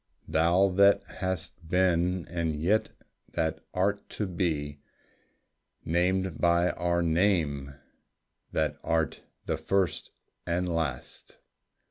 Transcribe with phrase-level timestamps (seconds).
[0.27, 2.89] Thou that hast been and yet
[3.33, 4.79] that art to be
[5.85, 7.75] Named by our name,
[8.51, 10.09] that art the First
[10.47, 11.37] and Last!